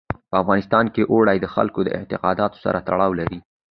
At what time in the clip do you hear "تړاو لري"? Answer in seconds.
2.87-3.39